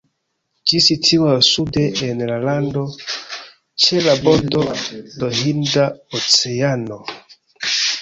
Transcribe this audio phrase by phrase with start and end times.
[0.69, 2.85] Ĝi situas sude en la lando,
[3.85, 4.67] ĉe la bordo
[5.21, 5.89] de Hinda
[6.23, 7.03] Oceano.